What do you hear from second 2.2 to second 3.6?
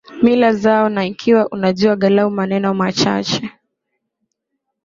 maneno machache